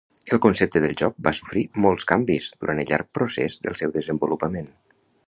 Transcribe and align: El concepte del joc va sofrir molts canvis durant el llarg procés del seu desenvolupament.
El 0.35 0.39
concepte 0.43 0.79
del 0.85 0.95
joc 1.01 1.19
va 1.27 1.33
sofrir 1.39 1.63
molts 1.85 2.07
canvis 2.13 2.47
durant 2.63 2.81
el 2.85 2.89
llarg 2.93 3.11
procés 3.19 3.59
del 3.67 3.79
seu 3.83 3.95
desenvolupament. 3.99 4.71